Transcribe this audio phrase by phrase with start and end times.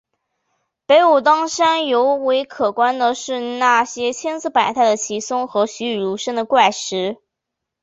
[0.87, 7.17] 北武当山尤为可观的是那些千姿百态的奇松和栩栩如生的怪石。